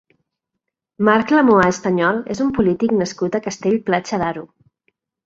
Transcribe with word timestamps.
Marc 1.09 1.33
Lamuà 1.35 1.67
Estañol 1.73 2.21
és 2.37 2.41
un 2.45 2.49
polític 2.55 2.97
nascut 3.03 3.39
a 3.39 3.43
Castell-Platja 3.49 4.21
d'Aro. 4.23 4.45